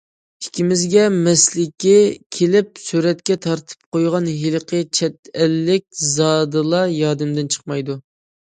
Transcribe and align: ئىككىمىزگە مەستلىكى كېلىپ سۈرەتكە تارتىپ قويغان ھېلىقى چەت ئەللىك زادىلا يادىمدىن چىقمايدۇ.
ئىككىمىزگە 0.43 1.01
مەستلىكى 1.27 1.91
كېلىپ 2.37 2.71
سۈرەتكە 2.85 3.37
تارتىپ 3.45 3.85
قويغان 3.99 4.31
ھېلىقى 4.41 4.81
چەت 5.01 5.31
ئەللىك 5.35 5.87
زادىلا 6.09 6.83
يادىمدىن 6.97 7.55
چىقمايدۇ. 7.59 8.03